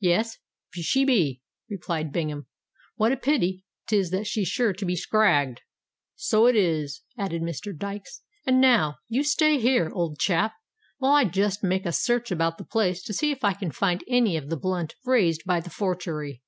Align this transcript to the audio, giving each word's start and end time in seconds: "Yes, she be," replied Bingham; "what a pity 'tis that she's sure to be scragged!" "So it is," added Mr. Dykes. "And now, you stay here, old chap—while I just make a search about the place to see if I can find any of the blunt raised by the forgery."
"Yes, 0.00 0.38
she 0.74 1.04
be," 1.04 1.42
replied 1.70 2.10
Bingham; 2.10 2.48
"what 2.96 3.12
a 3.12 3.16
pity 3.16 3.64
'tis 3.86 4.10
that 4.10 4.26
she's 4.26 4.48
sure 4.48 4.72
to 4.72 4.84
be 4.84 4.96
scragged!" 4.96 5.60
"So 6.16 6.46
it 6.46 6.56
is," 6.56 7.02
added 7.16 7.40
Mr. 7.40 7.70
Dykes. 7.72 8.22
"And 8.44 8.60
now, 8.60 8.96
you 9.08 9.22
stay 9.22 9.60
here, 9.60 9.88
old 9.94 10.18
chap—while 10.18 11.12
I 11.12 11.24
just 11.24 11.62
make 11.62 11.86
a 11.86 11.92
search 11.92 12.32
about 12.32 12.58
the 12.58 12.64
place 12.64 13.00
to 13.04 13.14
see 13.14 13.30
if 13.30 13.44
I 13.44 13.52
can 13.52 13.70
find 13.70 14.02
any 14.08 14.36
of 14.36 14.50
the 14.50 14.56
blunt 14.56 14.96
raised 15.04 15.44
by 15.44 15.60
the 15.60 15.70
forgery." 15.70 16.42